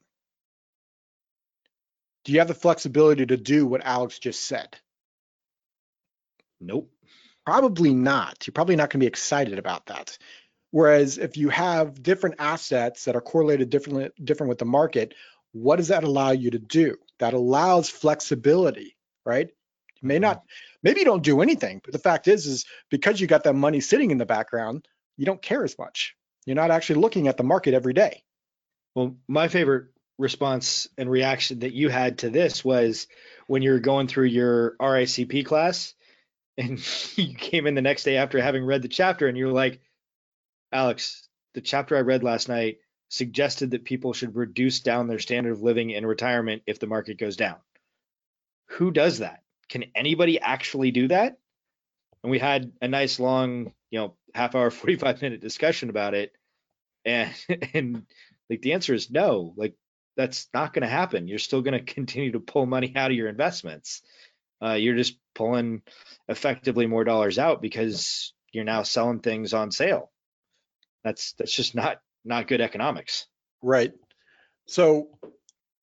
Do 2.24 2.34
you 2.34 2.40
have 2.40 2.48
the 2.48 2.54
flexibility 2.54 3.26
to 3.26 3.38
do 3.38 3.66
what 3.66 3.84
Alex 3.84 4.20
just 4.20 4.46
said? 4.46 4.78
Nope. 6.62 6.92
Probably 7.50 7.96
not. 7.96 8.46
You're 8.46 8.52
probably 8.52 8.76
not 8.76 8.92
going 8.92 9.00
to 9.00 9.06
be 9.06 9.08
excited 9.08 9.58
about 9.58 9.88
that. 9.88 10.20
Whereas 10.70 11.18
if 11.18 11.36
you 11.36 11.50
have 11.50 12.04
different 12.04 12.36
assets 12.38 13.06
that 13.06 13.16
are 13.16 13.22
correlated 13.22 13.72
differently, 13.72 14.12
different 14.24 14.50
with 14.50 14.60
the 14.60 14.66
market, 14.66 15.16
what 15.52 15.78
does 15.78 15.88
that 15.88 16.04
allow 16.04 16.30
you 16.30 16.52
to 16.52 16.60
do? 16.60 16.98
That 17.18 17.34
allows 17.34 17.90
flexibility, 17.90 18.96
right? 19.26 19.48
You 20.00 20.08
may 20.08 20.20
not, 20.20 20.44
maybe 20.84 21.00
you 21.00 21.06
don't 21.06 21.24
do 21.24 21.42
anything, 21.42 21.82
but 21.84 21.92
the 21.92 21.98
fact 21.98 22.28
is, 22.28 22.46
is 22.46 22.66
because 22.92 23.20
you 23.20 23.26
got 23.26 23.46
that 23.46 23.56
money 23.56 23.80
sitting 23.80 24.12
in 24.12 24.20
the 24.20 24.28
background, 24.28 24.88
you 25.18 25.26
don't 25.26 25.42
care 25.42 25.64
as 25.64 25.76
much. 25.80 26.14
You're 26.46 26.56
not 26.56 26.70
actually 26.70 27.02
looking 27.02 27.28
at 27.28 27.38
the 27.38 27.44
market 27.44 27.74
every 27.74 27.94
day. 27.94 28.22
Well, 28.94 29.16
my 29.28 29.48
favorite 29.48 29.88
response 30.20 30.88
and 31.00 31.10
reaction 31.10 31.62
that 31.62 31.74
you 31.74 31.90
had 31.90 32.20
to 32.20 32.30
this 32.30 32.64
was 32.64 33.08
when 33.48 33.64
you 33.64 33.72
were 33.72 33.80
going 33.80 34.08
through 34.08 34.26
your 34.26 34.76
RICP 34.80 35.48
class 35.48 35.96
and 36.60 36.80
you 37.18 37.34
came 37.34 37.66
in 37.66 37.76
the 37.76 37.82
next 37.82 38.04
day 38.04 38.18
after 38.18 38.42
having 38.42 38.66
read 38.66 38.82
the 38.82 38.88
chapter 38.88 39.28
and 39.28 39.38
you're 39.38 39.52
like, 39.52 39.80
Alex, 40.72 41.28
the 41.56 41.62
chapter 41.62 41.98
I 41.98 42.02
read 42.02 42.24
last 42.24 42.50
night 42.50 42.78
suggested 43.10 43.72
that 43.72 43.86
people 43.86 44.14
should 44.14 44.36
reduce 44.36 44.82
down 44.82 45.08
their 45.08 45.18
standard 45.18 45.54
of 45.54 45.64
living 45.64 45.90
in 45.90 46.06
retirement 46.06 46.62
if 46.68 46.80
the 46.80 46.88
market 46.88 47.18
goes 47.18 47.38
down. 47.38 47.56
Who 48.74 48.92
does 48.92 49.20
that? 49.20 49.42
Can 49.68 49.86
anybody 49.96 50.40
actually 50.40 50.92
do 50.92 51.08
that? 51.08 51.38
And 52.24 52.30
we 52.30 52.38
had 52.38 52.72
a 52.82 52.88
nice 52.88 53.20
long, 53.20 53.74
you 53.90 54.00
know, 54.00 54.16
half 54.36 54.54
hour, 54.54 54.70
45 54.72 55.22
minute 55.22 55.42
discussion 55.42 55.90
about 55.90 56.14
it. 56.14 56.34
And 57.06 57.34
and 57.74 58.04
like 58.50 58.62
the 58.62 58.74
answer 58.74 58.94
is 58.94 59.10
no. 59.10 59.54
Like 59.56 59.76
that's 60.18 60.50
not 60.54 60.74
going 60.74 60.84
to 60.84 60.90
happen. 60.90 61.28
You're 61.28 61.40
still 61.40 61.62
going 61.62 61.80
to 61.84 61.94
continue 61.94 62.34
to 62.34 62.40
pull 62.40 62.66
money 62.66 62.94
out 62.96 63.10
of 63.10 63.18
your 63.18 63.30
investments. 63.30 64.02
Uh, 64.62 64.74
you're 64.74 64.96
just 64.96 65.18
pulling 65.36 65.82
effectively 66.28 66.86
more 66.86 67.04
dollars 67.04 67.40
out 67.40 67.62
because 67.62 68.34
you're 68.52 68.66
now 68.66 68.84
selling 68.84 69.20
things 69.20 69.54
on 69.54 69.72
sale. 69.72 70.12
That's 71.04 71.34
that's 71.34 71.56
just 71.56 71.76
not 71.76 72.02
not 72.26 72.48
good 72.48 72.62
economics. 72.62 73.26
Right. 73.62 73.94
So, 74.68 75.10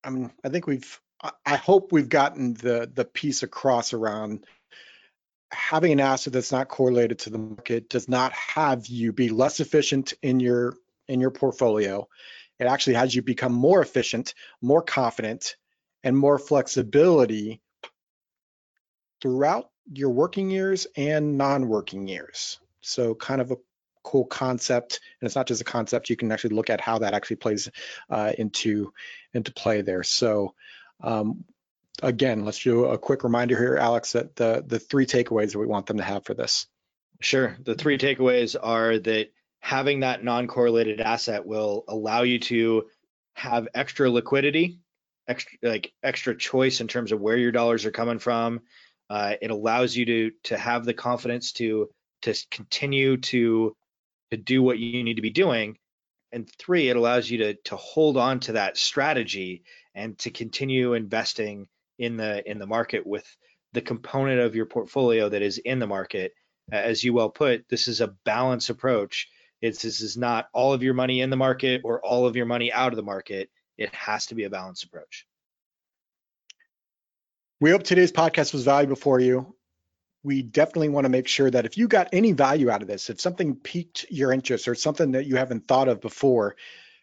I 0.04 0.10
mean, 0.10 0.30
I 0.44 0.48
think 0.48 0.66
we've, 0.66 1.00
I 1.44 1.56
hope 1.56 1.92
we've 1.92 2.08
gotten 2.08 2.54
the 2.54 2.90
the 2.92 3.04
piece 3.04 3.42
across 3.42 3.92
around 3.92 4.44
having 5.50 5.92
an 5.92 6.00
asset 6.00 6.32
that's 6.32 6.52
not 6.52 6.68
correlated 6.68 7.20
to 7.20 7.30
the 7.30 7.38
market 7.38 7.88
does 7.88 8.08
not 8.08 8.32
have 8.32 8.86
you 8.86 9.12
be 9.12 9.28
less 9.28 9.60
efficient 9.60 10.12
in 10.22 10.40
your 10.40 10.76
in 11.08 11.20
your 11.20 11.30
portfolio. 11.30 12.06
It 12.58 12.66
actually 12.66 12.94
has 12.94 13.14
you 13.14 13.22
become 13.22 13.52
more 13.52 13.82
efficient, 13.82 14.34
more 14.60 14.82
confident, 14.82 15.56
and 16.02 16.16
more 16.16 16.38
flexibility 16.38 17.60
throughout 19.20 19.70
your 19.92 20.10
working 20.10 20.50
years 20.50 20.86
and 20.96 21.38
non-working 21.38 22.08
years. 22.08 22.58
So 22.80 23.14
kind 23.14 23.40
of 23.40 23.50
a 23.50 23.56
cool 24.02 24.24
concept, 24.24 25.00
and 25.20 25.26
it's 25.26 25.36
not 25.36 25.46
just 25.46 25.60
a 25.60 25.64
concept. 25.64 26.10
You 26.10 26.16
can 26.16 26.30
actually 26.30 26.54
look 26.54 26.70
at 26.70 26.80
how 26.80 26.98
that 26.98 27.14
actually 27.14 27.36
plays 27.36 27.70
uh, 28.10 28.32
into 28.36 28.92
into 29.32 29.52
play 29.52 29.82
there. 29.82 30.02
So. 30.02 30.54
Um, 31.02 31.44
again, 32.02 32.44
let's 32.44 32.62
do 32.62 32.86
a 32.86 32.98
quick 32.98 33.24
reminder 33.24 33.56
here, 33.56 33.76
Alex, 33.76 34.12
that 34.12 34.36
the 34.36 34.64
the 34.66 34.78
three 34.78 35.06
takeaways 35.06 35.52
that 35.52 35.58
we 35.58 35.66
want 35.66 35.86
them 35.86 35.98
to 35.98 36.02
have 36.02 36.24
for 36.24 36.34
this. 36.34 36.66
Sure. 37.20 37.56
The 37.62 37.74
three 37.74 37.98
takeaways 37.98 38.56
are 38.60 38.98
that 38.98 39.32
having 39.60 40.00
that 40.00 40.22
non-correlated 40.22 41.00
asset 41.00 41.46
will 41.46 41.84
allow 41.88 42.22
you 42.22 42.38
to 42.38 42.86
have 43.34 43.68
extra 43.74 44.10
liquidity, 44.10 44.78
extra 45.26 45.58
like 45.62 45.92
extra 46.02 46.36
choice 46.36 46.80
in 46.80 46.88
terms 46.88 47.12
of 47.12 47.20
where 47.20 47.36
your 47.36 47.52
dollars 47.52 47.84
are 47.84 47.90
coming 47.90 48.18
from. 48.18 48.60
Uh, 49.08 49.34
it 49.40 49.50
allows 49.50 49.96
you 49.96 50.04
to 50.06 50.30
to 50.44 50.56
have 50.56 50.84
the 50.84 50.94
confidence 50.94 51.52
to 51.52 51.88
to 52.22 52.34
continue 52.50 53.16
to 53.16 53.76
to 54.30 54.36
do 54.36 54.62
what 54.62 54.78
you 54.78 55.04
need 55.04 55.14
to 55.14 55.22
be 55.22 55.30
doing. 55.30 55.78
And 56.32 56.50
three, 56.58 56.88
it 56.88 56.96
allows 56.96 57.30
you 57.30 57.38
to 57.38 57.54
to 57.54 57.76
hold 57.76 58.16
on 58.16 58.40
to 58.40 58.52
that 58.52 58.76
strategy 58.76 59.62
and 59.94 60.18
to 60.18 60.30
continue 60.30 60.94
investing 60.94 61.68
in 61.98 62.16
the 62.16 62.48
in 62.48 62.58
the 62.58 62.66
market 62.66 63.06
with 63.06 63.26
the 63.72 63.80
component 63.80 64.40
of 64.40 64.54
your 64.54 64.66
portfolio 64.66 65.28
that 65.28 65.42
is 65.42 65.58
in 65.58 65.78
the 65.78 65.86
market. 65.86 66.32
As 66.72 67.04
you 67.04 67.12
well 67.12 67.30
put, 67.30 67.68
this 67.68 67.86
is 67.86 68.00
a 68.00 68.14
balanced 68.24 68.70
approach. 68.70 69.28
It's 69.62 69.82
this 69.82 70.00
is 70.00 70.16
not 70.16 70.48
all 70.52 70.72
of 70.72 70.82
your 70.82 70.94
money 70.94 71.20
in 71.20 71.30
the 71.30 71.36
market 71.36 71.82
or 71.84 72.04
all 72.04 72.26
of 72.26 72.36
your 72.36 72.46
money 72.46 72.72
out 72.72 72.92
of 72.92 72.96
the 72.96 73.02
market. 73.02 73.50
It 73.78 73.94
has 73.94 74.26
to 74.26 74.34
be 74.34 74.44
a 74.44 74.50
balanced 74.50 74.84
approach. 74.84 75.26
We 77.60 77.70
hope 77.70 77.82
today's 77.82 78.12
podcast 78.12 78.52
was 78.52 78.64
valuable 78.64 78.96
for 78.96 79.18
you 79.18 79.56
we 80.26 80.42
definitely 80.42 80.88
want 80.88 81.04
to 81.04 81.08
make 81.08 81.28
sure 81.28 81.48
that 81.48 81.66
if 81.66 81.78
you 81.78 81.86
got 81.86 82.08
any 82.12 82.32
value 82.32 82.68
out 82.68 82.82
of 82.82 82.88
this, 82.88 83.10
if 83.10 83.20
something 83.20 83.54
piqued 83.54 84.06
your 84.10 84.32
interest 84.32 84.66
or 84.66 84.74
something 84.74 85.12
that 85.12 85.26
you 85.26 85.36
haven't 85.36 85.68
thought 85.68 85.86
of 85.86 86.00
before, 86.00 86.56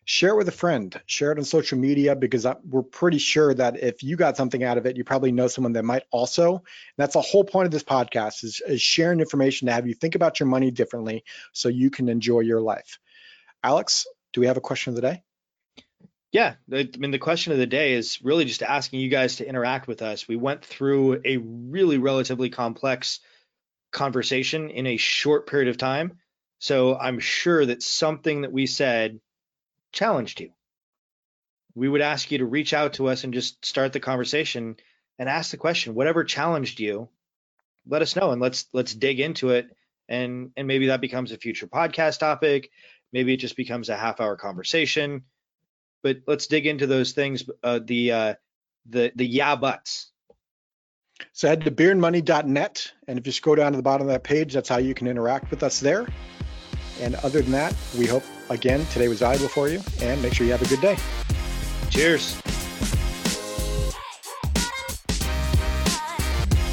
share 0.03 0.31
it 0.31 0.36
with 0.38 0.50
a 0.50 0.51
friend, 0.51 1.00
share 1.05 1.31
it 1.31 1.38
on 1.38 1.45
social 1.45 1.77
media 1.77 2.17
because 2.17 2.45
we're 2.65 2.83
pretty 2.83 3.19
sure 3.19 3.53
that 3.53 3.81
if 3.81 4.03
you 4.03 4.17
got 4.17 4.36
something 4.36 4.62
out 4.62 4.77
of 4.77 4.86
it, 4.86 4.98
you 4.98 5.05
probably 5.05 5.31
know 5.31 5.48
someone 5.48 5.72
that 5.72 5.86
might 5.86 6.03
also. 6.12 6.55
And 6.55 6.63
that's 6.98 7.13
the 7.13 7.22
whole 7.22 7.45
point 7.45 7.65
of 7.65 7.72
this 7.72 7.83
podcast 7.83 8.43
is, 8.43 8.62
is 8.67 8.81
sharing 8.81 9.22
information 9.22 9.67
to 9.67 9.74
have 9.74 9.88
you 9.88 9.93
think 9.93 10.15
about 10.15 10.41
your 10.41 10.48
money 10.48 10.69
differently 10.69 11.24
so 11.53 11.69
you 11.69 11.89
can 11.89 12.10
enjoy 12.10 12.41
your 12.41 12.60
life. 12.60 13.00
Alex, 13.63 14.05
do 14.33 14.41
we 14.41 14.48
have 14.48 14.57
a 14.57 14.62
question 14.62 14.91
of 14.91 14.95
the 14.95 15.01
day? 15.01 15.24
Yeah, 16.33 16.55
I 16.73 16.89
mean, 16.97 17.11
the 17.11 17.19
question 17.19 17.53
of 17.53 17.59
the 17.59 17.67
day 17.67 17.93
is 17.93 18.19
really 18.23 18.45
just 18.45 18.63
asking 18.63 19.01
you 19.01 19.09
guys 19.09 19.35
to 19.35 19.47
interact 19.47 19.87
with 19.87 20.01
us. 20.01 20.27
We 20.27 20.35
went 20.35 20.65
through 20.65 21.21
a 21.23 21.37
really 21.37 21.99
relatively 21.99 22.49
complex 22.49 23.19
conversation 23.91 24.71
in 24.71 24.87
a 24.87 24.97
short 24.97 25.45
period 25.45 25.69
of 25.69 25.77
time. 25.77 26.17
So 26.57 26.97
I'm 26.97 27.19
sure 27.19 27.63
that 27.63 27.83
something 27.83 28.41
that 28.41 28.51
we 28.51 28.65
said 28.65 29.19
challenged 29.91 30.39
you. 30.39 30.51
We 31.75 31.87
would 31.87 32.01
ask 32.01 32.31
you 32.31 32.39
to 32.39 32.45
reach 32.45 32.73
out 32.73 32.93
to 32.93 33.09
us 33.09 33.23
and 33.23 33.33
just 33.33 33.63
start 33.63 33.93
the 33.93 33.99
conversation 33.99 34.77
and 35.19 35.29
ask 35.29 35.51
the 35.51 35.57
question, 35.57 35.93
whatever 35.93 36.23
challenged 36.23 36.79
you, 36.79 37.09
let 37.85 38.01
us 38.01 38.15
know 38.15 38.31
and 38.31 38.41
let's 38.41 38.65
let's 38.73 38.95
dig 38.95 39.19
into 39.19 39.51
it 39.51 39.67
and 40.09 40.51
and 40.57 40.67
maybe 40.67 40.87
that 40.87 41.01
becomes 41.01 41.31
a 41.31 41.37
future 41.37 41.67
podcast 41.67 42.17
topic. 42.17 42.71
Maybe 43.11 43.35
it 43.35 43.37
just 43.37 43.55
becomes 43.55 43.89
a 43.89 43.97
half 43.97 44.19
hour 44.19 44.35
conversation 44.35 45.25
but 46.03 46.17
let's 46.27 46.48
dig 46.48 46.67
into 46.67 46.86
those 46.86 47.13
things. 47.13 47.43
Uh, 47.63 47.79
the 47.83 48.12
uh, 48.12 48.33
the 48.88 49.12
the 49.15 49.25
yeah 49.25 49.55
buts. 49.55 50.12
So 51.31 51.48
head 51.48 51.62
to 51.62 51.72
beerandmoney.net, 51.72 52.91
and 53.07 53.17
if 53.17 53.25
you 53.25 53.31
scroll 53.31 53.55
down 53.55 53.72
to 53.72 53.77
the 53.77 53.83
bottom 53.83 54.07
of 54.07 54.13
that 54.13 54.24
page, 54.24 54.53
that's 54.53 54.67
how 54.67 54.77
you 54.77 54.93
can 54.93 55.07
interact 55.07 55.50
with 55.50 55.63
us 55.63 55.79
there. 55.79 56.07
And 57.00 57.15
other 57.15 57.41
than 57.41 57.53
that, 57.53 57.74
we 57.98 58.05
hope 58.05 58.24
again 58.50 58.86
today 58.88 59.07
was 59.07 59.19
valuable 59.19 59.48
for 59.48 59.69
you, 59.69 59.81
and 60.01 60.22
make 60.22 60.33
sure 60.33 60.45
you 60.45 60.51
have 60.51 60.62
a 60.62 60.67
good 60.67 60.81
day. 60.81 60.98
Cheers. 61.89 62.41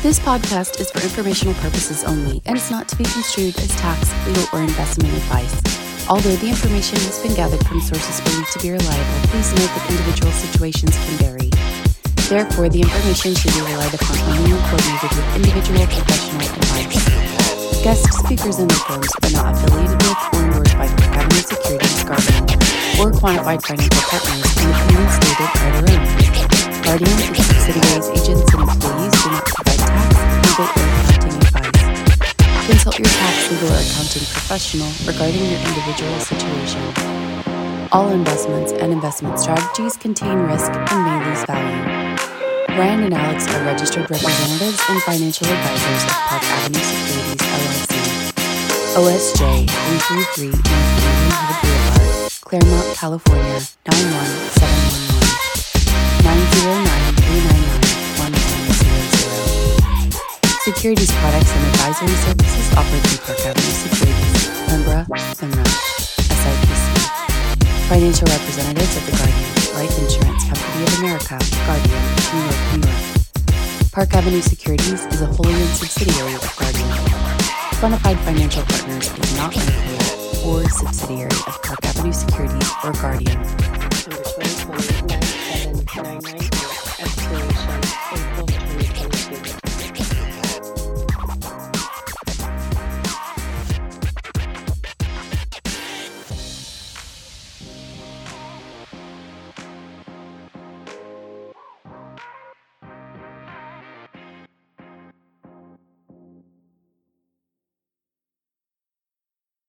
This 0.03 0.19
podcast 0.19 0.81
is 0.81 0.91
for 0.91 1.03
informational 1.03 1.53
purposes 1.55 2.05
only 2.05 2.41
and 2.47 2.57
is 2.57 2.71
not 2.71 2.89
to 2.89 2.97
be 2.97 3.05
construed 3.05 3.57
as 3.59 3.69
tax, 3.77 4.11
legal, 4.27 4.47
or 4.55 4.63
investment 4.63 5.13
advice. 5.13 5.80
Although 6.11 6.35
the 6.43 6.51
information 6.51 6.99
has 7.07 7.23
been 7.23 7.39
gathered 7.39 7.63
from 7.71 7.79
sources 7.79 8.19
believed 8.27 8.51
to 8.51 8.59
be 8.59 8.75
reliable, 8.75 9.19
please 9.31 9.47
note 9.55 9.71
that 9.71 9.87
individual 9.95 10.35
situations 10.35 10.91
can 10.91 11.15
vary. 11.23 11.51
Therefore, 12.27 12.67
the 12.67 12.83
information 12.83 13.31
should 13.39 13.55
be 13.55 13.63
relied 13.63 13.95
upon 13.95 14.19
only 14.27 14.51
when 14.51 14.59
coordinated 14.75 15.07
with 15.15 15.29
individual 15.39 15.87
professional 15.87 16.43
advice. 16.51 16.99
Guest 17.87 18.11
speakers 18.27 18.59
in 18.59 18.67
the 18.67 18.75
firms 18.91 19.07
are 19.23 19.31
not 19.39 19.55
affiliated 19.55 20.03
with 20.03 20.19
or 20.35 20.43
endorsed 20.51 20.75
by 20.75 20.91
Park 20.99 21.15
Avenue 21.15 21.47
Securities 21.47 22.03
Guardian 22.03 22.43
or 22.99 23.15
quantified 23.15 23.63
financial 23.63 24.03
partners, 24.11 24.51
and 24.51 24.67
opinions 24.67 25.15
stated 25.15 25.51
are 25.63 25.73
their 25.79 25.95
own. 25.95 26.03
Guardian, 26.83 27.19
its 27.23 27.39
subsidiaries, 27.39 28.11
agents, 28.19 28.51
and 28.51 28.67
employees 28.67 29.15
do 29.15 29.31
not 29.31 29.47
provide 29.47 29.79
tax, 29.79 30.11
legal, 30.43 30.67
or. 30.75 31.00
Consult 32.91 33.07
your 33.07 33.15
tax, 33.23 33.47
legal, 33.53 33.71
or 33.71 33.79
accounting 33.79 34.27
professional 34.27 34.91
regarding 35.07 35.45
your 35.45 35.61
individual 35.61 36.19
situation. 36.19 36.83
All 37.93 38.09
investments 38.11 38.73
and 38.73 38.93
investment 38.93 39.39
strategies 39.39 39.97
contain 39.97 40.39
risk 40.39 40.73
and 40.75 41.05
may 41.07 41.25
lose 41.25 41.45
value. 41.47 42.17
Ryan 42.77 43.05
and 43.05 43.15
Alex 43.15 43.47
are 43.47 43.63
registered 43.65 44.11
representatives 44.11 44.83
and 44.89 45.01
financial 45.03 45.47
advisors 45.47 46.03
of 46.03 46.11
Park 46.11 46.43
Avenue 46.43 46.81
Securities 46.81 47.47
LLC. 47.47 47.95
OSJ 48.99 49.71
333 49.71 50.51
North 50.51 51.63
Boulevard, 51.63 52.33
Claremont, 52.43 52.97
California 52.97 53.61
91799 53.87 56.80
Securities 60.71 61.11
products 61.11 61.51
and 61.51 61.67
advisory 61.67 62.15
services 62.15 62.75
offered 62.79 63.03
through 63.11 63.19
Park 63.27 63.41
Avenue 63.43 63.75
Securities, 63.75 64.47
Lembra, 64.71 65.03
FINRA, 65.35 65.67
SIPC. 66.31 66.85
Financial 67.89 68.27
representatives 68.31 68.97
of 68.97 69.05
the 69.05 69.13
Guardian 69.19 69.51
Life 69.75 69.99
Insurance 69.99 70.45
Company 70.47 70.83
of 70.87 70.99
America, 71.01 71.39
Guardian, 71.67 72.03
New 72.31 72.43
York, 72.47 72.61
New 72.71 72.87
York. 72.87 73.91
Park 73.91 74.15
Avenue 74.15 74.41
Securities 74.41 75.05
is 75.07 75.21
a 75.23 75.27
wholly 75.27 75.55
owned 75.55 75.75
subsidiary 75.75 76.35
of 76.35 76.57
Guardian. 76.57 76.89
Quantified 77.83 78.19
Financial 78.23 78.63
Partners 78.63 79.11
is 79.19 79.37
not 79.37 79.57
an 79.57 79.63
affiliate 79.63 80.47
or 80.47 80.71
subsidiary 80.71 81.35
of 81.49 81.61
Park 81.65 81.85
Avenue 81.85 82.13
Securities 82.13 82.71
or 82.85 82.93
Guardian. 82.93 83.80